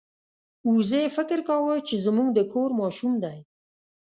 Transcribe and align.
وزې 0.71 1.03
فکر 1.15 1.39
کاوه 1.47 1.75
چې 1.87 1.95
زموږ 2.05 2.29
د 2.33 2.39
کور 2.53 2.69
ماشوم 2.81 3.13
دی. 3.23 3.37